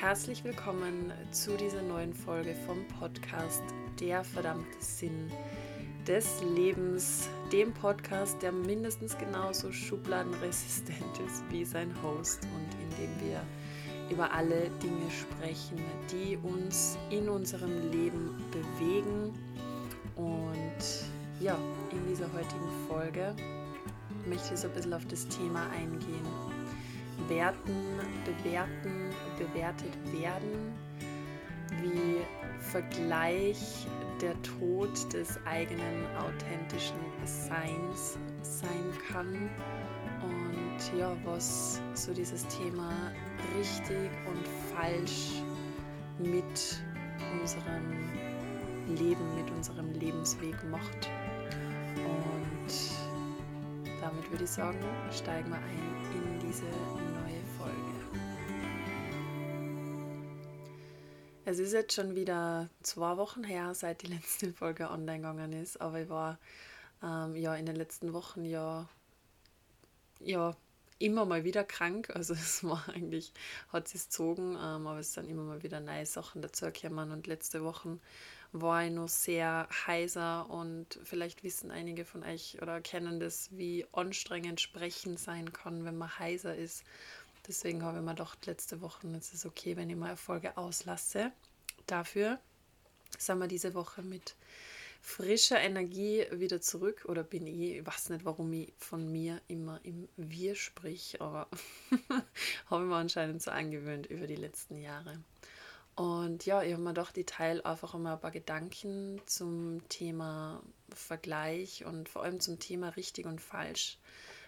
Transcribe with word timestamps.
herzlich 0.00 0.44
willkommen 0.44 1.10
zu 1.30 1.56
dieser 1.56 1.80
neuen 1.80 2.12
Folge 2.12 2.54
vom 2.66 2.86
Podcast 3.00 3.62
Der 3.98 4.22
verdammte 4.24 4.76
Sinn 4.78 5.30
des 6.06 6.42
Lebens, 6.54 7.30
dem 7.50 7.72
Podcast, 7.72 8.42
der 8.42 8.52
mindestens 8.52 9.16
genauso 9.16 9.72
schubladenresistent 9.72 11.18
ist 11.26 11.42
wie 11.48 11.64
sein 11.64 11.90
Host 12.02 12.40
und 12.42 12.74
in 12.82 12.90
dem 13.06 13.26
wir 13.26 13.40
über 14.10 14.30
alle 14.32 14.68
Dinge 14.82 15.10
sprechen, 15.10 15.82
die 16.12 16.36
uns 16.42 16.98
in 17.08 17.30
unserem 17.30 17.90
Leben 17.90 18.36
bewegen. 18.50 19.32
Und 20.14 21.40
ja, 21.40 21.56
in 21.90 22.06
dieser 22.06 22.30
heutigen 22.34 22.86
Folge 22.86 23.34
möchte 24.26 24.52
ich 24.52 24.60
so 24.60 24.68
ein 24.68 24.74
bisschen 24.74 24.92
auf 24.92 25.06
das 25.06 25.26
Thema 25.28 25.62
eingehen. 25.70 26.55
Werten, 27.28 27.98
bewerten, 28.24 29.10
bewertet 29.38 29.94
werden, 30.12 30.72
wie 31.82 32.20
Vergleich 32.58 33.86
der 34.20 34.40
Tod 34.42 35.12
des 35.12 35.38
eigenen 35.44 36.06
authentischen 36.16 36.96
Seins 37.24 38.18
sein 38.42 38.92
kann 39.10 39.50
und 40.22 40.98
ja, 40.98 41.14
was 41.24 41.80
so 41.94 42.12
dieses 42.12 42.46
Thema 42.48 43.12
richtig 43.58 44.10
und 44.26 44.48
falsch 44.74 45.42
mit 46.18 46.82
unserem 47.40 48.10
Leben, 48.88 49.34
mit 49.34 49.50
unserem 49.50 49.92
Lebensweg 49.92 50.56
macht. 50.70 51.10
Und 51.96 52.72
damit 54.00 54.30
würde 54.30 54.44
ich 54.44 54.50
sagen, 54.50 54.78
steigen 55.10 55.50
wir 55.50 55.56
ein 55.56 55.96
in 56.14 56.35
diese 56.46 56.64
neue 56.64 57.42
Folge. 57.58 57.76
Es 61.44 61.58
ist 61.58 61.72
jetzt 61.72 61.94
schon 61.94 62.14
wieder 62.14 62.68
zwei 62.82 63.16
Wochen 63.16 63.44
her, 63.44 63.74
seit 63.74 64.02
die 64.02 64.08
letzte 64.08 64.52
Folge 64.52 64.90
online 64.90 65.18
gegangen 65.18 65.52
ist, 65.52 65.80
aber 65.80 66.00
ich 66.00 66.08
war 66.08 66.38
ähm, 67.02 67.34
ja 67.34 67.54
in 67.54 67.66
den 67.66 67.76
letzten 67.76 68.12
Wochen 68.12 68.44
ja, 68.44 68.88
ja 70.20 70.56
immer 70.98 71.24
mal 71.24 71.44
wieder 71.44 71.64
krank. 71.64 72.10
Also 72.14 72.34
es 72.34 72.62
war 72.62 72.88
eigentlich, 72.88 73.32
hat 73.72 73.88
sich 73.88 74.04
gezogen, 74.04 74.52
ähm, 74.52 74.86
aber 74.86 75.00
es 75.00 75.14
sind 75.14 75.28
immer 75.28 75.42
mal 75.42 75.62
wieder 75.62 75.80
neue 75.80 76.06
Sachen 76.06 76.42
dazugekommen 76.42 77.10
und 77.10 77.26
letzte 77.26 77.64
Wochen 77.64 78.00
war 78.60 78.84
ich 78.84 78.90
noch 78.90 79.08
sehr 79.08 79.68
heiser 79.86 80.48
und 80.50 80.98
vielleicht 81.04 81.42
wissen 81.42 81.70
einige 81.70 82.04
von 82.04 82.22
euch 82.22 82.58
oder 82.62 82.80
kennen 82.80 83.20
das, 83.20 83.48
wie 83.52 83.86
anstrengend 83.92 84.60
Sprechen 84.60 85.16
sein 85.16 85.52
kann, 85.52 85.84
wenn 85.84 85.96
man 85.96 86.18
heiser 86.18 86.54
ist. 86.54 86.84
Deswegen 87.48 87.82
habe 87.82 87.98
ich 87.98 88.04
mir 88.04 88.10
gedacht, 88.10 88.44
letzte 88.46 88.80
Woche, 88.80 89.06
es 89.16 89.32
ist 89.32 89.46
okay, 89.46 89.76
wenn 89.76 89.90
ich 89.90 89.96
mal 89.96 90.06
eine 90.08 90.16
Folge 90.16 90.56
auslasse. 90.56 91.32
Dafür 91.86 92.38
sind 93.18 93.38
wir 93.38 93.46
diese 93.46 93.74
Woche 93.74 94.02
mit 94.02 94.34
frischer 95.00 95.60
Energie 95.60 96.26
wieder 96.32 96.60
zurück 96.60 97.04
oder 97.06 97.22
bin 97.22 97.46
ich, 97.46 97.76
ich 97.76 97.86
weiß 97.86 98.10
nicht, 98.10 98.24
warum 98.24 98.52
ich 98.52 98.72
von 98.76 99.10
mir 99.12 99.40
immer 99.46 99.78
im 99.84 100.08
Wir 100.16 100.56
sprich, 100.56 101.20
aber 101.20 101.48
habe 102.66 102.82
ich 102.82 102.88
mir 102.88 102.96
anscheinend 102.96 103.40
so 103.40 103.52
angewöhnt 103.52 104.06
über 104.06 104.26
die 104.26 104.34
letzten 104.34 104.80
Jahre. 104.80 105.22
Und 105.96 106.44
ja, 106.44 106.62
ich 106.62 106.72
habe 106.72 106.82
mir 106.82 106.90
gedacht, 106.90 107.16
ich 107.16 107.24
teile 107.24 107.64
einfach 107.64 107.94
mal 107.94 108.14
ein 108.14 108.20
paar 108.20 108.30
Gedanken 108.30 109.20
zum 109.24 109.80
Thema 109.88 110.62
Vergleich 110.90 111.86
und 111.86 112.10
vor 112.10 112.22
allem 112.22 112.38
zum 112.38 112.58
Thema 112.58 112.90
richtig 112.90 113.24
und 113.24 113.40
falsch 113.40 113.98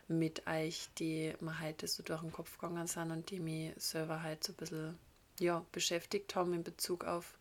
mit 0.08 0.46
euch, 0.46 0.88
die 0.98 1.32
mir 1.40 1.60
heute 1.60 1.88
so 1.88 2.02
durch 2.02 2.20
den 2.20 2.32
Kopf 2.32 2.58
gegangen 2.58 2.86
sind 2.86 3.10
und 3.10 3.30
die 3.30 3.40
mich 3.40 3.72
selber 3.77 4.22
halt 4.22 4.44
so 4.44 4.52
ein 4.52 4.56
bisschen 4.56 4.98
ja, 5.40 5.64
beschäftigt 5.72 6.34
haben 6.34 6.52
in 6.52 6.64
Bezug 6.64 7.05
auf 7.05 7.38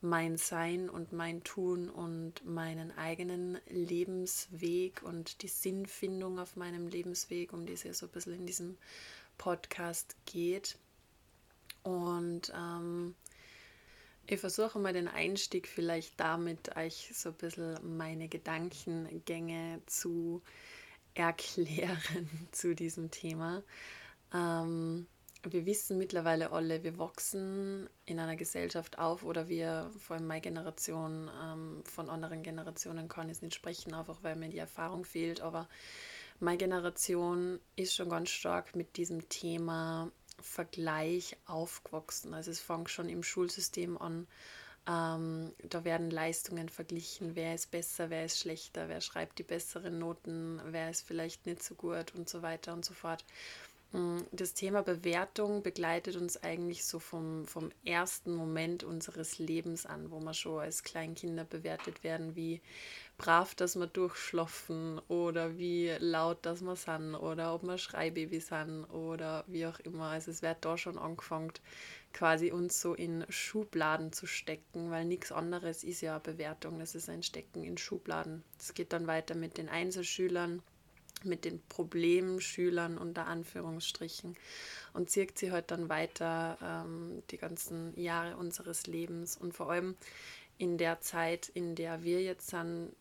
mein 0.00 0.36
Sein 0.36 0.90
und 0.90 1.12
mein 1.12 1.44
Tun 1.44 1.88
und 1.88 2.44
meinen 2.44 2.96
eigenen 2.98 3.58
Lebensweg 3.68 5.02
und 5.02 5.42
die 5.42 5.48
Sinnfindung 5.48 6.40
auf 6.40 6.56
meinem 6.56 6.88
Lebensweg, 6.88 7.52
um 7.52 7.66
die 7.66 7.72
es 7.72 7.84
ja 7.84 7.94
so 7.94 8.06
ein 8.06 8.12
bisschen 8.12 8.34
in 8.34 8.46
diesem 8.46 8.76
Podcast 9.38 10.16
geht. 10.26 10.76
Und 11.84 12.52
ähm, 12.54 13.14
ich 14.26 14.40
versuche 14.40 14.78
mal 14.78 14.92
den 14.92 15.08
Einstieg 15.08 15.68
vielleicht 15.68 16.18
damit, 16.18 16.76
euch 16.76 17.10
so 17.14 17.30
ein 17.30 17.34
bisschen 17.34 17.96
meine 17.96 18.28
Gedankengänge 18.28 19.82
zu 19.86 20.42
erklären 21.14 22.28
zu 22.52 22.74
diesem 22.74 23.10
Thema. 23.10 23.62
Ähm, 24.32 25.06
wir 25.42 25.66
wissen 25.66 25.98
mittlerweile 25.98 26.52
alle, 26.52 26.82
wir 26.84 26.98
wachsen 26.98 27.88
in 28.06 28.18
einer 28.18 28.36
Gesellschaft 28.36 28.98
auf 28.98 29.24
oder 29.24 29.48
wir, 29.48 29.90
vor 29.98 30.16
allem 30.16 30.26
meine 30.26 30.40
Generation, 30.40 31.30
ähm, 31.42 31.82
von 31.84 32.08
anderen 32.08 32.42
Generationen 32.42 33.08
kann 33.08 33.28
ich 33.28 33.42
nicht 33.42 33.54
sprechen, 33.54 33.94
einfach 33.94 34.22
weil 34.22 34.36
mir 34.36 34.48
die 34.48 34.58
Erfahrung 34.58 35.04
fehlt, 35.04 35.42
aber 35.42 35.68
meine 36.40 36.58
Generation 36.58 37.60
ist 37.76 37.94
schon 37.94 38.08
ganz 38.08 38.30
stark 38.30 38.74
mit 38.74 38.96
diesem 38.96 39.28
Thema 39.28 40.10
Vergleich 40.40 41.36
aufgewachsen. 41.46 42.34
Also 42.34 42.50
es 42.50 42.60
fängt 42.60 42.90
schon 42.90 43.08
im 43.08 43.22
Schulsystem 43.22 43.98
an. 43.98 44.26
Ähm, 44.86 45.52
da 45.62 45.84
werden 45.84 46.10
Leistungen 46.10 46.68
verglichen, 46.68 47.36
wer 47.36 47.54
ist 47.54 47.70
besser, 47.70 48.10
wer 48.10 48.26
ist 48.26 48.38
schlechter, 48.38 48.88
wer 48.88 49.00
schreibt 49.00 49.38
die 49.38 49.42
besseren 49.42 49.98
Noten, 49.98 50.60
wer 50.66 50.90
ist 50.90 51.06
vielleicht 51.06 51.46
nicht 51.46 51.62
so 51.62 51.74
gut 51.74 52.14
und 52.14 52.28
so 52.28 52.42
weiter 52.42 52.74
und 52.74 52.84
so 52.84 52.92
fort. 52.92 53.24
Mm, 53.94 54.22
das 54.32 54.54
Thema 54.54 54.82
Bewertung 54.82 55.62
begleitet 55.62 56.16
uns 56.16 56.42
eigentlich 56.42 56.84
so 56.84 56.98
vom, 56.98 57.46
vom 57.46 57.70
ersten 57.84 58.34
Moment 58.34 58.82
unseres 58.82 59.38
Lebens 59.38 59.86
an, 59.86 60.10
wo 60.10 60.18
wir 60.18 60.34
schon 60.34 60.58
als 60.58 60.82
Kleinkinder 60.82 61.44
bewertet 61.44 62.02
werden, 62.02 62.34
wie 62.34 62.60
brav, 63.18 63.54
dass 63.54 63.76
wir 63.76 63.86
durchschlafen 63.86 64.98
oder 65.06 65.58
wie 65.58 65.90
laut, 66.00 66.44
dass 66.44 66.60
wir 66.62 66.74
sind 66.74 67.14
oder 67.14 67.54
ob 67.54 67.62
wir 67.62 67.78
Schreibaby 67.78 68.40
sind 68.40 68.84
oder 68.86 69.44
wie 69.46 69.64
auch 69.64 69.78
immer. 69.78 70.06
Also 70.06 70.32
es 70.32 70.42
wird 70.42 70.64
da 70.64 70.76
schon 70.76 70.98
angefangen, 70.98 71.52
quasi 72.12 72.50
uns 72.50 72.80
so 72.80 72.94
in 72.94 73.24
Schubladen 73.28 74.12
zu 74.12 74.26
stecken, 74.26 74.90
weil 74.90 75.04
nichts 75.04 75.30
anderes 75.30 75.84
ist 75.84 76.00
ja 76.00 76.14
eine 76.14 76.20
Bewertung, 76.20 76.80
das 76.80 76.96
ist 76.96 77.08
ein 77.08 77.22
Stecken 77.22 77.62
in 77.62 77.78
Schubladen. 77.78 78.42
Es 78.58 78.74
geht 78.74 78.92
dann 78.92 79.06
weiter 79.06 79.36
mit 79.36 79.56
den 79.56 79.68
Einzelschülern, 79.68 80.62
mit 81.24 81.44
den 81.44 81.62
Problemschülern 81.68 82.98
unter 82.98 83.26
Anführungsstrichen 83.26 84.36
und 84.92 85.10
zirkt 85.10 85.38
sie 85.38 85.52
halt 85.52 85.70
dann 85.70 85.88
weiter 85.88 86.58
ähm, 86.62 87.22
die 87.30 87.38
ganzen 87.38 87.98
Jahre 87.98 88.36
unseres 88.36 88.86
Lebens 88.86 89.36
und 89.36 89.54
vor 89.54 89.70
allem 89.70 89.96
in 90.58 90.78
der 90.78 91.00
Zeit, 91.00 91.48
in 91.48 91.74
der 91.74 92.04
wir 92.04 92.22
jetzt 92.22 92.48
sind, 92.48 92.92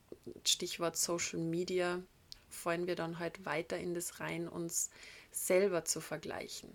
Stichwort 0.46 0.98
Social 0.98 1.40
Media, 1.40 2.02
fallen 2.50 2.88
wir 2.88 2.96
dann 2.96 3.20
halt 3.20 3.46
weiter 3.46 3.78
in 3.78 3.94
das 3.94 4.20
rein, 4.20 4.48
uns 4.48 4.90
selber 5.32 5.86
zu 5.86 6.02
vergleichen. 6.02 6.70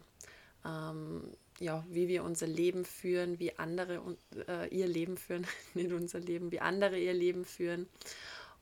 Ähm, 0.65 1.33
ja, 1.61 1.85
wie 1.89 2.09
wir 2.09 2.25
unser 2.25 2.47
Leben 2.47 2.85
führen, 2.85 3.39
wie 3.39 3.59
andere 3.59 4.17
äh, 4.47 4.69
ihr 4.69 4.87
Leben 4.87 5.17
führen, 5.17 5.47
nicht 5.75 5.93
unser 5.93 6.21
Leben, 6.21 6.53
wie 6.53 6.61
andere 6.61 6.99
ihr 6.99 7.15
Leben 7.15 7.45
führen. 7.45 7.89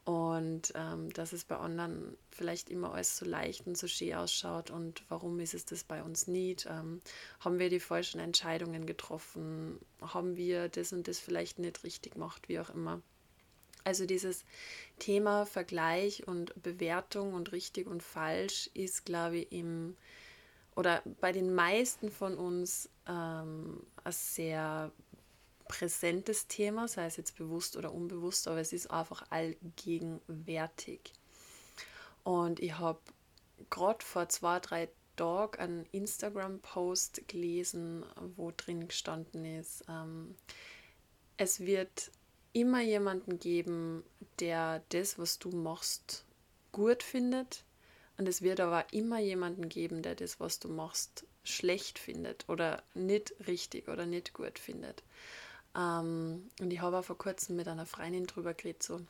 Und 0.06 0.72
ähm, 0.76 1.12
dass 1.14 1.32
es 1.32 1.44
bei 1.44 1.56
anderen 1.56 2.16
vielleicht 2.30 2.70
immer 2.70 2.94
alles 2.94 3.18
so 3.18 3.26
leicht 3.26 3.66
und 3.66 3.76
so 3.76 3.88
schön 3.88 4.14
ausschaut 4.14 4.70
und 4.70 5.02
warum 5.08 5.40
ist 5.40 5.52
es 5.52 5.64
das 5.64 5.82
bei 5.82 6.00
uns 6.00 6.28
nicht? 6.28 6.66
Ähm, 6.70 7.00
haben 7.40 7.58
wir 7.58 7.70
die 7.70 7.80
falschen 7.80 8.20
Entscheidungen 8.20 8.86
getroffen? 8.86 9.80
Haben 10.00 10.36
wir 10.36 10.68
das 10.68 10.92
und 10.92 11.08
das 11.08 11.18
vielleicht 11.18 11.58
nicht 11.58 11.82
richtig 11.82 12.12
gemacht, 12.12 12.48
wie 12.48 12.60
auch 12.60 12.70
immer? 12.70 13.02
Also 13.82 14.06
dieses 14.06 14.44
Thema 15.00 15.44
Vergleich 15.44 16.28
und 16.28 16.52
Bewertung 16.62 17.34
und 17.34 17.50
richtig 17.50 17.88
und 17.88 18.04
falsch 18.04 18.70
ist, 18.74 19.06
glaube 19.06 19.38
ich, 19.38 19.50
im 19.50 19.96
oder 20.76 21.02
bei 21.20 21.32
den 21.32 21.52
meisten 21.52 22.12
von 22.12 22.36
uns 22.36 22.90
ähm, 23.08 23.82
ein 24.04 24.12
sehr 24.12 24.92
präsentes 25.68 26.46
Thema, 26.46 26.88
sei 26.88 27.06
es 27.06 27.16
jetzt 27.16 27.36
bewusst 27.36 27.76
oder 27.76 27.92
unbewusst, 27.92 28.48
aber 28.48 28.60
es 28.60 28.72
ist 28.72 28.90
einfach 28.90 29.30
allgegenwärtig. 29.30 31.12
Und 32.24 32.60
ich 32.60 32.78
habe 32.78 32.98
gerade 33.70 34.04
vor 34.04 34.28
zwei, 34.28 34.60
drei 34.60 34.88
Tagen 35.16 35.58
einen 35.58 35.86
Instagram-Post 35.92 37.28
gelesen, 37.28 38.04
wo 38.36 38.52
drin 38.56 38.88
gestanden 38.88 39.44
ist, 39.44 39.84
ähm, 39.88 40.34
es 41.38 41.60
wird 41.60 42.10
immer 42.52 42.80
jemanden 42.80 43.38
geben, 43.38 44.02
der 44.38 44.82
das, 44.88 45.18
was 45.18 45.38
du 45.38 45.50
machst, 45.50 46.24
gut 46.72 47.02
findet. 47.02 47.64
Und 48.16 48.28
es 48.28 48.40
wird 48.40 48.60
aber 48.60 48.86
immer 48.92 49.18
jemanden 49.18 49.68
geben, 49.68 50.00
der 50.00 50.14
das, 50.14 50.40
was 50.40 50.58
du 50.58 50.68
machst, 50.68 51.26
schlecht 51.44 51.98
findet 51.98 52.48
oder 52.48 52.82
nicht 52.94 53.34
richtig 53.46 53.88
oder 53.88 54.06
nicht 54.06 54.32
gut 54.32 54.58
findet. 54.58 55.02
Ähm, 55.76 56.48
und 56.60 56.72
ich 56.72 56.80
habe 56.80 56.98
auch 56.98 57.04
vor 57.04 57.18
kurzem 57.18 57.56
mit 57.56 57.68
einer 57.68 57.86
Freundin 57.86 58.26
drüber 58.26 58.54
geredet, 58.54 58.82
so. 58.82 59.00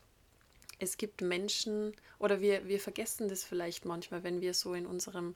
Es 0.78 0.98
gibt 0.98 1.22
Menschen, 1.22 1.94
oder 2.18 2.42
wir, 2.42 2.68
wir 2.68 2.80
vergessen 2.80 3.28
das 3.28 3.44
vielleicht 3.44 3.86
manchmal, 3.86 4.24
wenn 4.24 4.42
wir 4.42 4.52
so 4.52 4.74
in 4.74 4.84
unserem 4.84 5.34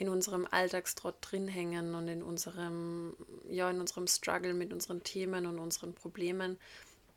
in 0.00 0.08
unserem 0.08 0.48
Alltagstrott 0.50 1.16
drin 1.20 1.46
hängen 1.46 1.94
und 1.94 2.08
in 2.08 2.22
unserem, 2.22 3.14
ja, 3.50 3.68
in 3.68 3.80
unserem 3.80 4.06
Struggle 4.06 4.54
mit 4.54 4.72
unseren 4.72 5.02
Themen 5.02 5.44
und 5.44 5.58
unseren 5.58 5.92
Problemen, 5.92 6.58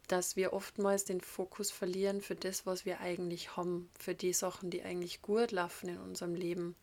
dass 0.10 0.36
wir 0.36 0.52
oftmals 0.52 1.06
den 1.06 1.22
Fokus 1.22 1.72
verlieren 1.72 2.20
für 2.20 2.36
das, 2.36 2.66
was 2.66 2.86
wir 2.86 3.00
eigentlich 3.00 3.56
haben, 3.56 3.90
für 3.98 4.14
die 4.14 4.34
Sachen, 4.34 4.70
die 4.70 4.84
eigentlich 4.84 5.22
gut 5.22 5.54
laufen 5.54 5.88
in 5.88 5.98
unserem 5.98 6.36
Leben. 6.36 6.76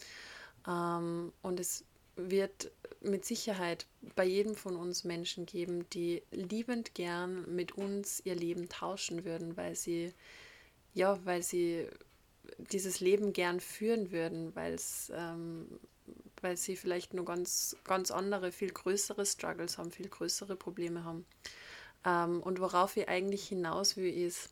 Ähm, 0.67 1.35
und 1.43 1.61
es 1.61 1.85
wird 2.29 2.71
mit 3.01 3.25
Sicherheit 3.25 3.87
bei 4.15 4.25
jedem 4.25 4.55
von 4.55 4.77
uns 4.77 5.05
Menschen 5.05 5.47
geben, 5.47 5.89
die 5.91 6.23
liebend 6.31 6.95
gern 6.95 7.55
mit 7.55 7.73
uns 7.73 8.21
ihr 8.25 8.35
Leben 8.35 8.69
tauschen 8.69 9.25
würden, 9.25 9.57
weil 9.57 9.75
sie, 9.75 10.13
ja, 10.93 11.19
weil 11.25 11.43
sie 11.43 11.89
dieses 12.59 13.01
Leben 13.01 13.33
gern 13.33 13.61
führen 13.61 14.11
würden, 14.11 14.55
weil 14.55 14.75
es, 14.75 15.11
ähm, 15.15 15.81
weil 16.41 16.57
sie 16.57 16.77
vielleicht 16.77 17.15
nur 17.15 17.25
ganz, 17.25 17.77
ganz 17.85 18.11
andere, 18.11 18.53
viel 18.53 18.71
größere 18.71 19.25
Struggles 19.25 19.79
haben, 19.79 19.93
viel 19.93 20.09
größere 20.09 20.57
Probleme 20.57 21.05
haben. 21.05 21.25
Ähm, 22.05 22.43
und 22.43 22.61
worauf 22.61 22.97
ich 22.97 23.09
eigentlich 23.09 23.49
hinaus 23.49 23.97
will, 23.97 24.13
ist, 24.13 24.51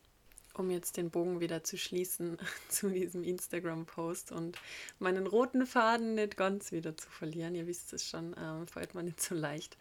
um 0.59 0.71
jetzt 0.71 0.97
den 0.97 1.11
Bogen 1.11 1.41
wieder 1.41 1.65
zu 1.65 1.77
schließen 1.77 2.39
zu 2.69 2.91
diesem 2.91 3.25
Instagram-Post 3.25 4.33
und 4.33 4.59
meinen 4.99 5.27
roten 5.27 5.67
Faden 5.67 6.15
nicht 6.15 6.37
ganz 6.37 6.73
wieder 6.73 6.97
zu 6.97 7.09
verlieren. 7.09 7.55
Ihr 7.55 7.67
wisst 7.67 7.93
es 7.93 8.09
schon, 8.09 8.35
ähm, 8.39 8.67
fällt 8.67 8.95
mir 8.95 9.03
nicht 9.03 9.21
so 9.21 9.35
leicht. 9.35 9.77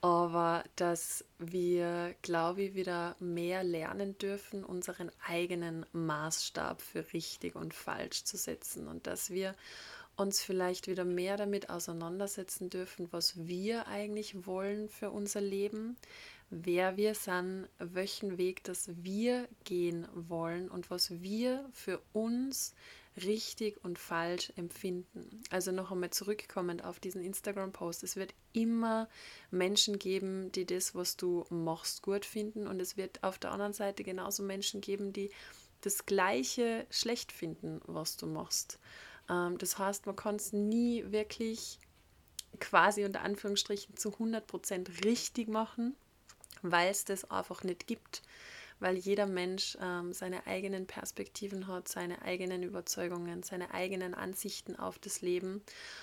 Aber 0.00 0.64
dass 0.74 1.24
wir, 1.38 2.16
glaube 2.22 2.62
ich, 2.62 2.74
wieder 2.74 3.14
mehr 3.20 3.62
lernen 3.62 4.18
dürfen, 4.18 4.64
unseren 4.64 5.12
eigenen 5.24 5.86
Maßstab 5.92 6.82
für 6.82 7.12
richtig 7.12 7.54
und 7.54 7.72
falsch 7.72 8.24
zu 8.24 8.36
setzen 8.36 8.88
und 8.88 9.06
dass 9.06 9.30
wir 9.30 9.54
uns 10.16 10.42
vielleicht 10.42 10.88
wieder 10.88 11.04
mehr 11.04 11.36
damit 11.36 11.70
auseinandersetzen 11.70 12.68
dürfen, 12.68 13.08
was 13.12 13.46
wir 13.46 13.86
eigentlich 13.86 14.46
wollen 14.46 14.88
für 14.88 15.10
unser 15.10 15.40
Leben, 15.40 15.96
wer 16.52 16.98
wir 16.98 17.14
sind, 17.14 17.66
welchen 17.78 18.36
Weg 18.36 18.62
das 18.64 18.90
wir 19.02 19.48
gehen 19.64 20.06
wollen 20.12 20.70
und 20.70 20.90
was 20.90 21.22
wir 21.22 21.66
für 21.72 22.02
uns 22.12 22.74
richtig 23.16 23.82
und 23.82 23.98
falsch 23.98 24.52
empfinden. 24.56 25.42
Also 25.50 25.72
noch 25.72 25.90
einmal 25.90 26.10
zurückkommend 26.10 26.84
auf 26.84 27.00
diesen 27.00 27.22
Instagram-Post. 27.22 28.02
Es 28.02 28.16
wird 28.16 28.34
immer 28.52 29.08
Menschen 29.50 29.98
geben, 29.98 30.52
die 30.52 30.66
das, 30.66 30.94
was 30.94 31.16
du 31.16 31.46
machst, 31.48 32.02
gut 32.02 32.26
finden 32.26 32.66
und 32.66 32.80
es 32.80 32.98
wird 32.98 33.22
auf 33.22 33.38
der 33.38 33.52
anderen 33.52 33.72
Seite 33.72 34.04
genauso 34.04 34.42
Menschen 34.42 34.82
geben, 34.82 35.12
die 35.12 35.30
das 35.80 36.04
Gleiche 36.04 36.86
schlecht 36.90 37.32
finden, 37.32 37.80
was 37.86 38.18
du 38.18 38.26
machst. 38.26 38.78
Ähm, 39.28 39.56
das 39.56 39.78
heißt, 39.78 40.04
man 40.04 40.16
kann 40.16 40.36
es 40.36 40.52
nie 40.52 41.04
wirklich 41.10 41.78
quasi 42.60 43.04
unter 43.06 43.22
Anführungsstrichen 43.22 43.96
zu 43.96 44.10
100% 44.10 45.04
richtig 45.04 45.48
machen 45.48 45.96
weil 46.62 46.90
es 46.90 47.04
das 47.04 47.30
einfach 47.30 47.62
nicht 47.64 47.86
gibt, 47.86 48.22
weil 48.82 48.96
jeder 48.96 49.26
Mensch 49.26 49.78
ähm, 49.80 50.12
seine 50.12 50.46
eigenen 50.46 50.86
Perspektiven 50.86 51.68
hat, 51.68 51.86
seine 51.86 52.22
eigenen 52.22 52.64
Überzeugungen, 52.64 53.42
seine 53.42 53.72
eigenen 53.72 54.12
Ansichten 54.12 54.76
auf 54.76 54.98
das 54.98 55.22
Leben 55.22 55.62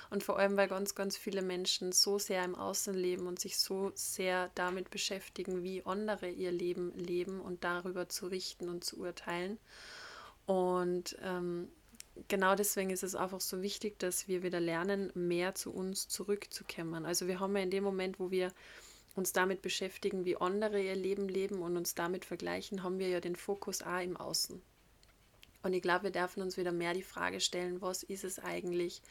und 0.09 0.23
vor 0.23 0.39
allem, 0.39 0.55
weil 0.55 0.69
ganz, 0.69 0.95
ganz 0.95 1.17
viele 1.17 1.41
Menschen 1.41 1.91
so 1.91 2.17
sehr 2.17 2.43
im 2.45 2.55
Außen 2.55 2.93
leben 2.93 3.27
und 3.27 3.39
sich 3.39 3.57
so 3.57 3.91
sehr 3.95 4.49
damit 4.55 4.89
beschäftigen, 4.91 5.61
wie 5.63 5.85
andere 5.85 6.29
ihr 6.29 6.51
Leben 6.51 6.93
leben 6.95 7.41
und 7.41 7.63
darüber 7.65 8.07
zu 8.07 8.27
richten 8.27 8.69
und 8.69 8.83
zu 8.83 8.97
urteilen. 8.99 9.59
Und 10.45 11.17
ähm, 11.21 11.67
genau 12.27 12.55
deswegen 12.55 12.89
ist 12.89 13.03
es 13.03 13.13
einfach 13.13 13.41
so 13.41 13.61
wichtig, 13.61 13.99
dass 13.99 14.27
wir 14.27 14.41
wieder 14.41 14.59
lernen, 14.59 15.11
mehr 15.15 15.53
zu 15.53 15.71
uns 15.71 16.07
zurückzukämmern. 16.07 17.05
Also 17.05 17.27
wir 17.27 17.39
haben 17.39 17.55
ja 17.55 17.63
in 17.63 17.71
dem 17.71 17.83
Moment, 17.83 18.19
wo 18.19 18.31
wir 18.31 18.51
uns 19.19 19.33
damit 19.33 19.61
beschäftigen, 19.61 20.25
wie 20.25 20.37
andere 20.37 20.81
ihr 20.81 20.95
Leben 20.95 21.29
leben 21.29 21.61
und 21.61 21.77
uns 21.77 21.93
damit 21.93 22.25
vergleichen, 22.25 22.81
haben 22.81 22.97
wir 22.97 23.09
ja 23.09 23.19
den 23.19 23.35
Fokus 23.35 23.83
auch 23.83 24.01
im 24.01 24.17
Außen. 24.17 24.61
Und 25.61 25.73
ich 25.73 25.81
glaube, 25.81 26.05
wir 26.05 26.11
dürfen 26.11 26.41
uns 26.41 26.57
wieder 26.57 26.71
mehr 26.71 26.93
die 26.93 27.03
Frage 27.03 27.41
stellen, 27.41 27.81
was 27.81 28.01
ist 28.03 28.23
es 28.23 28.39
eigentlich, 28.39 29.01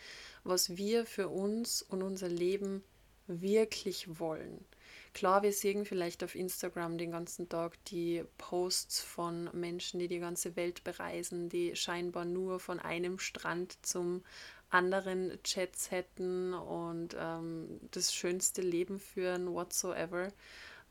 was 0.45 0.77
wir 0.77 1.05
für 1.05 1.29
uns 1.29 1.83
und 1.83 2.03
unser 2.03 2.29
Leben 2.29 2.83
wirklich 3.27 4.19
wollen. 4.19 4.65
Klar, 5.13 5.43
wir 5.43 5.53
sehen 5.53 5.85
vielleicht 5.85 6.25
auf 6.25 6.35
Instagram 6.35 6.97
den 6.97 7.11
ganzen 7.11 7.49
Tag 7.49 7.83
die 7.87 8.25
Posts 8.39 9.01
von 9.01 9.51
Menschen, 9.53 10.01
die 10.01 10.09
die 10.09 10.21
ganze 10.21 10.57
Welt 10.57 10.85
bereisen, 10.85 11.51
die 11.51 11.77
scheinbar 11.77 12.25
nur 12.25 12.61
von 12.61 12.81
einem 12.81 13.19
Strand 13.19 13.79
zum 13.85 14.23
anderen 14.71 15.39
Chats 15.43 15.91
hätten 15.91 16.55
und 16.55 17.17
ähm, 17.19 17.81
das 17.91 18.13
schönste 18.13 18.63
Leben 18.63 18.99
führen, 18.99 19.53
whatsoever. 19.53 20.29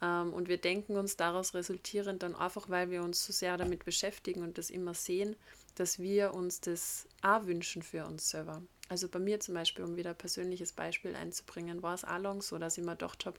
Ähm, 0.02 0.34
und 0.34 0.48
wir 0.48 0.58
denken 0.58 0.98
uns 0.98 1.16
daraus 1.16 1.54
resultierend 1.54 2.24
dann 2.24 2.36
einfach, 2.36 2.70
weil 2.70 2.90
wir 2.90 3.04
uns 3.04 3.26
so 3.26 3.34
sehr 3.34 3.58
damit 3.58 3.86
beschäftigen 3.86 4.42
und 4.42 4.58
das 4.58 4.70
immer 4.70 4.94
sehen, 4.94 5.36
dass 5.76 6.00
wir 6.00 6.34
uns 6.34 6.60
das 6.60 7.08
auch 7.22 7.46
wünschen 7.46 7.84
für 7.84 8.06
uns 8.06 8.30
selber. 8.30 8.62
Also 8.90 9.10
bei 9.10 9.20
mir 9.20 9.40
zum 9.40 9.54
Beispiel, 9.54 9.84
um 9.84 9.96
wieder 9.96 10.12
ein 10.12 10.18
persönliches 10.18 10.72
Beispiel 10.72 11.16
einzubringen, 11.16 11.84
war 11.84 11.94
es 11.94 12.04
auch 12.04 12.20
lang 12.20 12.42
so, 12.42 12.58
dass 12.58 12.78
ich 12.78 12.84
mir 12.84 12.92
gedacht 12.92 13.26
habe, 13.26 13.38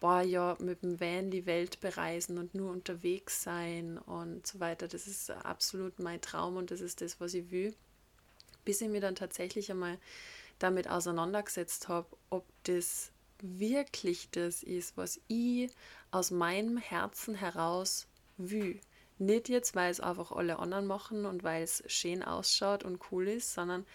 boah, 0.00 0.22
ja, 0.22 0.56
mit 0.60 0.82
dem 0.82 1.00
Van 1.00 1.30
die 1.30 1.44
Welt 1.44 1.80
bereisen 1.80 2.38
und 2.38 2.54
nur 2.54 2.70
unterwegs 2.70 3.42
sein 3.42 3.98
und 3.98 4.46
so 4.46 4.60
weiter. 4.60 4.88
Das 4.88 5.06
ist 5.06 5.30
absolut 5.30 5.98
mein 5.98 6.20
Traum 6.20 6.56
und 6.56 6.70
das 6.70 6.80
ist 6.80 7.00
das, 7.00 7.20
was 7.20 7.34
ich 7.34 7.50
will 7.50 7.74
bis 8.66 8.82
ich 8.82 8.88
mir 8.90 9.00
dann 9.00 9.14
tatsächlich 9.14 9.70
einmal 9.70 9.98
damit 10.58 10.90
auseinandergesetzt 10.90 11.88
habe, 11.88 12.08
ob 12.28 12.44
das 12.64 13.10
wirklich 13.40 14.28
das 14.30 14.62
ist, 14.62 14.96
was 14.96 15.20
ich 15.28 15.70
aus 16.10 16.30
meinem 16.30 16.76
Herzen 16.76 17.34
heraus 17.34 18.06
will. 18.36 18.80
Nicht 19.18 19.48
jetzt, 19.48 19.74
weil 19.74 19.90
es 19.90 20.00
einfach 20.00 20.32
alle 20.32 20.58
anderen 20.58 20.86
machen 20.86 21.24
und 21.24 21.42
weil 21.42 21.62
es 21.62 21.82
schön 21.86 22.22
ausschaut 22.22 22.84
und 22.84 23.00
cool 23.10 23.28
ist, 23.28 23.54
sondern 23.54 23.86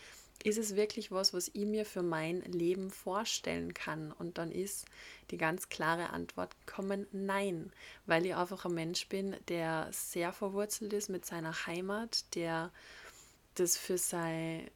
ist 0.44 0.58
es 0.58 0.76
wirklich 0.76 1.12
was, 1.12 1.34
was 1.34 1.52
ich 1.54 1.66
mir 1.66 1.86
für 1.86 2.02
mein 2.02 2.42
Leben 2.42 2.90
vorstellen 2.90 3.74
kann? 3.74 4.12
Und 4.12 4.40
dann 4.40 4.52
ist 4.52 4.86
die 5.30 5.38
ganz 5.38 5.70
klare 5.70 6.10
Antwort 6.10 6.56
gekommen, 6.66 7.06
nein, 7.12 7.72
weil 8.08 8.26
ich 8.26 8.36
einfach 8.36 8.66
ein 8.66 8.74
Mensch 8.74 9.08
bin, 9.08 9.36
der 9.50 9.88
sehr 9.92 10.34
verwurzelt 10.34 10.94
ist 10.94 11.10
mit 11.10 11.26
seiner 11.26 11.68
Heimat, 11.68 12.26
der 12.34 12.72
das 13.62 13.78
für 13.78 13.98
sein 13.98 14.70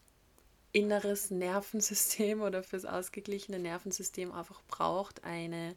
inneres 0.72 1.32
Nervensystem 1.32 2.42
oder 2.42 2.64
fürs 2.64 2.86
ausgeglichene 2.86 3.60
Nervensystem 3.60 4.32
einfach 4.32 4.62
braucht, 4.68 5.24
eine, 5.24 5.76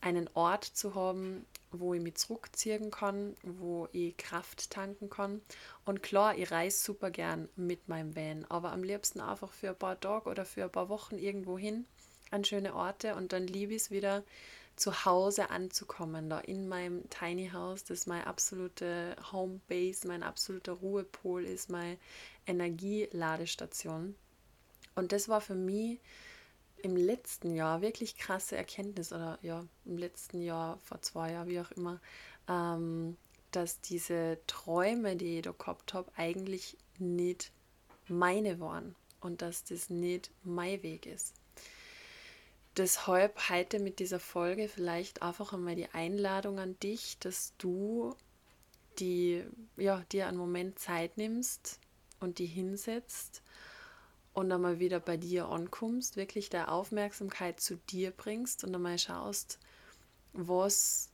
einen 0.00 0.28
Ort 0.34 0.64
zu 0.64 0.94
haben, 0.94 1.46
wo 1.72 1.94
ich 1.94 2.00
mich 2.00 2.14
zurückziehen 2.14 2.90
kann, 2.90 3.34
wo 3.42 3.88
ich 3.92 4.16
Kraft 4.16 4.70
tanken 4.70 5.10
kann. 5.10 5.42
Und 5.84 6.02
klar, 6.02 6.36
ich 6.36 6.50
reise 6.50 6.78
super 6.78 7.10
gern 7.10 7.48
mit 7.56 7.88
meinem 7.88 8.14
Van, 8.14 8.44
aber 8.48 8.72
am 8.72 8.82
liebsten 8.82 9.20
einfach 9.20 9.52
für 9.52 9.70
ein 9.70 9.78
paar 9.78 9.98
Tage 9.98 10.30
oder 10.30 10.44
für 10.44 10.64
ein 10.64 10.72
paar 10.72 10.88
Wochen 10.88 11.18
irgendwo 11.18 11.58
hin 11.58 11.86
an 12.30 12.44
schöne 12.44 12.74
Orte 12.74 13.14
und 13.14 13.32
dann 13.32 13.46
liebe 13.46 13.74
ich 13.74 13.82
es 13.82 13.90
wieder 13.90 14.22
zu 14.76 15.04
Hause 15.04 15.50
anzukommen, 15.50 16.28
da 16.28 16.40
in 16.40 16.68
meinem 16.68 17.08
Tiny 17.10 17.50
House, 17.52 17.84
das 17.84 18.06
meine 18.06 18.26
absolute 18.26 19.16
Homebase, 19.32 20.06
mein 20.08 20.22
absoluter 20.22 20.72
Ruhepol 20.72 21.44
ist, 21.44 21.70
meine 21.70 21.96
Energieladestation. 22.46 24.14
Und 24.94 25.12
das 25.12 25.28
war 25.28 25.40
für 25.40 25.54
mich 25.54 26.00
im 26.82 26.96
letzten 26.96 27.54
Jahr 27.54 27.80
wirklich 27.80 28.16
krasse 28.16 28.56
Erkenntnis 28.56 29.12
oder 29.12 29.38
ja, 29.42 29.64
im 29.84 29.96
letzten 29.96 30.42
Jahr, 30.42 30.78
vor 30.78 31.00
zwei 31.00 31.32
Jahren, 31.32 31.48
wie 31.48 31.60
auch 31.60 31.70
immer, 31.72 32.00
ähm, 32.48 33.16
dass 33.50 33.80
diese 33.80 34.38
Träume, 34.46 35.16
die 35.16 35.38
ich 35.38 35.42
da 35.42 35.52
gehabt 35.52 35.94
habe, 35.94 36.10
eigentlich 36.16 36.76
nicht 36.98 37.52
meine 38.08 38.60
waren 38.60 38.94
und 39.20 39.40
dass 39.40 39.64
das 39.64 39.88
nicht 39.88 40.30
mein 40.42 40.82
Weg 40.82 41.06
ist. 41.06 41.34
Deshalb 42.76 43.50
heute 43.50 43.78
mit 43.78 44.00
dieser 44.00 44.18
Folge 44.18 44.68
vielleicht 44.68 45.22
einfach 45.22 45.52
einmal 45.52 45.76
die 45.76 45.88
Einladung 45.90 46.58
an 46.58 46.78
dich, 46.80 47.18
dass 47.20 47.52
du 47.56 48.16
die, 48.98 49.44
ja, 49.76 50.02
dir 50.10 50.26
einen 50.26 50.38
Moment 50.38 50.78
Zeit 50.78 51.16
nimmst 51.16 51.78
und 52.18 52.38
die 52.38 52.46
hinsetzt 52.46 53.42
und 54.32 54.50
einmal 54.50 54.80
wieder 54.80 54.98
bei 54.98 55.16
dir 55.16 55.48
ankommst, 55.48 56.16
wirklich 56.16 56.50
der 56.50 56.72
Aufmerksamkeit 56.72 57.60
zu 57.60 57.76
dir 57.76 58.10
bringst 58.10 58.64
und 58.64 58.74
einmal 58.74 58.98
schaust, 58.98 59.60
was 60.32 61.10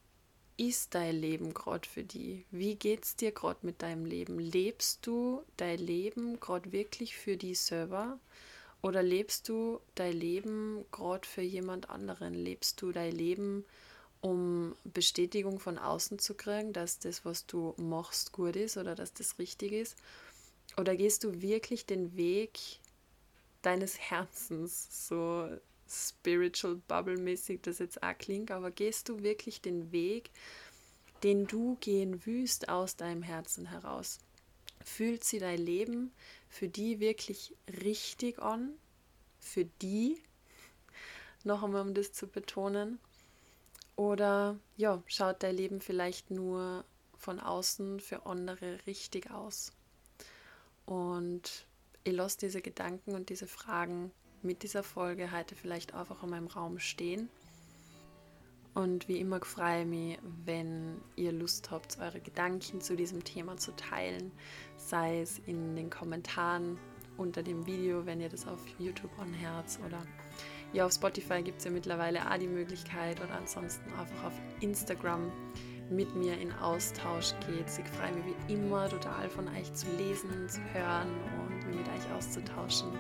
ist 0.57 0.95
dein 0.95 1.17
Leben 1.17 1.53
gerade 1.53 1.89
für 1.89 2.05
die? 2.05 2.45
Wie 2.51 2.75
geht 2.75 3.05
es 3.05 3.17
dir 3.17 3.33
gerade 3.33 3.61
mit 3.63 3.83
deinem 3.83 4.07
Leben? 4.07 4.39
Lebst 4.39 5.07
du 5.07 5.43
dein 5.59 5.79
Leben 5.79 6.41
gerade 6.41 6.73
wirklich 6.73 7.17
für 7.17 7.37
dich 7.37 7.61
selber? 7.61 8.19
Oder 8.83 9.03
lebst 9.03 9.49
du 9.49 9.81
dein 9.95 10.13
Leben 10.13 10.85
gerade 10.91 11.27
für 11.27 11.43
jemand 11.43 11.91
anderen? 11.91 12.35
Lebst 12.35 12.81
du 12.81 12.93
dein 12.93 13.13
Leben, 13.13 13.65
um 14.21 14.75
Bestätigung 14.85 15.61
von 15.61 15.79
außen 15.79 16.19
zu 16.19 16.35
kriegen, 16.35 16.73
dass 16.73 16.99
das, 16.99 17.25
was 17.25 17.47
du 17.47 17.75
machst, 17.77 18.33
gut 18.33 18.57
ist 18.57 18.77
oder 18.77 18.95
dass 18.95 19.13
das 19.13 19.39
richtig 19.39 19.73
ist? 19.73 19.97
Oder 20.79 20.97
gehst 20.97 21.25
du 21.25 21.43
wirklich 21.43 21.85
den 21.85 22.17
Weg 22.17 22.59
deines 23.63 23.99
Herzens, 24.11 25.09
so 25.09 25.49
spiritual 25.89 26.77
bubble 26.87 27.19
mäßig 27.19 27.63
das 27.63 27.81
jetzt 27.81 28.03
auch 28.03 28.17
klingt, 28.17 28.51
aber 28.51 28.71
gehst 28.71 29.09
du 29.09 29.23
wirklich 29.23 29.61
den 29.61 29.91
Weg, 29.93 30.31
den 31.23 31.47
du 31.47 31.77
gehen 31.81 32.25
willst 32.25 32.69
aus 32.69 32.97
deinem 32.97 33.23
Herzen 33.23 33.67
heraus? 33.67 34.21
Fühlt 34.85 35.25
sie 35.25 35.39
dein 35.39 35.59
Leben 35.59 36.13
für 36.51 36.69
die 36.69 37.01
wirklich 37.01 37.57
richtig 37.83 38.41
an? 38.41 38.75
Für 39.39 39.65
die? 39.65 40.21
Noch 41.45 41.63
einmal, 41.63 41.83
um 41.83 41.95
das 41.95 42.13
zu 42.13 42.27
betonen. 42.27 42.99
Oder 43.97 44.59
ja, 44.77 45.03
schaut 45.07 45.43
dein 45.43 45.57
Leben 45.57 45.81
vielleicht 45.81 46.31
nur 46.31 46.85
von 47.17 47.41
außen 47.41 48.01
für 48.01 48.27
andere 48.27 48.79
richtig 48.87 49.31
aus? 49.31 49.73
Und 50.87 51.67
ich 52.05 52.13
lasse 52.13 52.39
diese 52.39 52.61
Gedanken 52.61 53.15
und 53.15 53.29
diese 53.29 53.47
Fragen 53.47 54.11
mit 54.43 54.63
dieser 54.63 54.83
Folge 54.83 55.33
heute 55.33 55.55
vielleicht 55.55 55.95
einfach 55.95 56.23
in 56.23 56.31
meinem 56.31 56.47
Raum 56.47 56.79
stehen. 56.79 57.29
Und 58.75 59.09
wie 59.09 59.19
immer 59.19 59.41
freue 59.45 59.83
ich 59.83 59.87
mich, 59.87 60.19
wenn 60.45 61.01
ihr 61.17 61.33
Lust 61.33 61.71
habt, 61.71 61.99
eure 62.01 62.21
Gedanken 62.21 62.81
zu 62.81 62.95
diesem 62.95 63.25
Thema 63.25 63.57
zu 63.57 63.73
teilen, 63.73 64.31
sei 64.77 65.21
es 65.21 65.41
in 65.47 65.75
den 65.75 65.91
Kommentaren 65.91 66.79
unter 67.17 67.43
dem 67.43 67.67
Video, 67.67 68.07
wenn 68.07 68.21
ihr 68.21 68.29
das 68.29 68.47
auf 68.47 68.61
YouTube 68.79 69.11
anhört 69.19 69.79
oder 69.87 70.03
ja, 70.73 70.87
auf 70.87 70.93
Spotify 70.93 71.43
gibt 71.43 71.59
es 71.59 71.65
ja 71.65 71.71
mittlerweile 71.73 72.31
auch 72.31 72.39
die 72.39 72.47
Möglichkeit 72.47 73.21
oder 73.21 73.35
ansonsten 73.35 73.91
einfach 73.99 74.27
auf 74.27 74.33
Instagram 74.61 75.33
mit 75.91 76.15
mir 76.15 76.39
in 76.39 76.53
Austausch 76.53 77.35
geht. 77.49 77.67
Ich 77.67 77.89
freue 77.89 78.13
mich 78.13 78.37
wie 78.47 78.55
immer 78.55 78.89
total 78.89 79.29
von 79.29 79.49
euch 79.49 79.73
zu 79.75 79.87
lesen, 79.97 80.49
zu 80.49 80.61
hören 80.73 81.09
und 81.41 81.67
mich 81.67 81.79
mit 81.79 81.89
euch 81.89 82.13
auszutauschen 82.17 82.91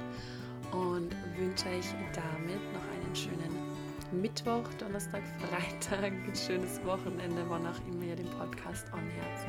und 0.72 1.14
wünsche 1.38 1.68
euch 1.68 1.86
damit 2.12 2.60
noch 2.72 2.88
einen 2.92 3.14
schönen 3.14 3.69
Mittwoch, 4.12 4.68
Donnerstag, 4.78 5.22
Freitag, 5.38 6.12
ein 6.12 6.34
schönes 6.34 6.84
Wochenende, 6.84 7.44
wann 7.48 7.66
auch 7.66 7.78
immer 7.88 8.04
ihr 8.04 8.16
den 8.16 8.30
Podcast 8.30 8.86
anhört. 8.92 9.46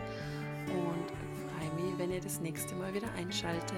Und 0.67 1.07
freue 1.07 1.83
mich, 1.83 1.97
wenn 1.97 2.11
ihr 2.11 2.21
das 2.21 2.39
nächste 2.39 2.75
Mal 2.75 2.93
wieder 2.93 3.11
einschaltet. 3.13 3.75